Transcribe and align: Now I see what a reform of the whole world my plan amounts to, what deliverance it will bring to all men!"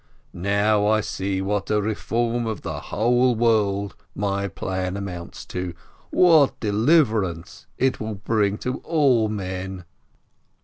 Now 0.33 0.87
I 0.87 0.99
see 1.01 1.43
what 1.43 1.69
a 1.69 1.79
reform 1.79 2.47
of 2.47 2.63
the 2.63 2.79
whole 2.79 3.35
world 3.35 3.95
my 4.15 4.47
plan 4.47 4.97
amounts 4.97 5.45
to, 5.53 5.75
what 6.09 6.59
deliverance 6.59 7.67
it 7.77 7.99
will 7.99 8.15
bring 8.15 8.57
to 8.59 8.77
all 8.79 9.29
men!" 9.29 9.85